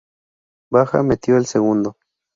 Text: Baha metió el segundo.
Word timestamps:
Baha 0.71 1.03
metió 1.03 1.37
el 1.37 1.45
segundo. 1.45 1.95